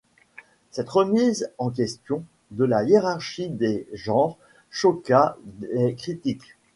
[0.71, 4.39] Cette remise en question de la hiérarchie des genres
[4.71, 5.37] choqua
[5.71, 6.55] les critiques.